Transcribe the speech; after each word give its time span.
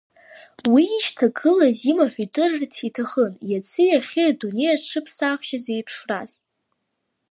Уи 0.73 0.83
ишьҭагылаз 0.97 1.79
имаҳә 1.91 2.17
идырырц 2.23 2.75
иҭахын 2.87 3.33
иаци 3.49 3.83
иахьеи 3.87 4.29
адунеи 4.31 4.71
аҽыԥсахшьа 4.75 5.57
зеиԥшраз. 5.65 6.31